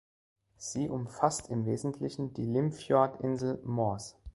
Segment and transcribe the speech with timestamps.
[0.57, 4.17] Sie umfasst im Wesentlichen die Limfjord-Insel Mors.